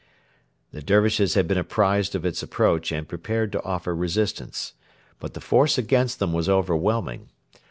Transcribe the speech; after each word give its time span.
The 0.71 0.81
Dervishes 0.81 1.35
had 1.35 1.47
been 1.47 1.59
apprised 1.59 2.15
of 2.15 2.25
its 2.25 2.41
approach 2.41 2.91
and 2.91 3.07
prepared 3.07 3.51
to 3.51 3.63
offer 3.63 3.93
resistance. 3.95 4.73
But 5.19 5.35
the 5.35 5.41
force 5.41 5.77
against 5.77 6.17
them 6.17 6.33
was 6.33 6.49
overwhelming. 6.49 7.29